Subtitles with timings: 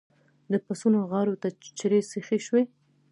[0.51, 1.47] د پسونو غاړو ته
[1.79, 2.63] چړې سيخې شوې.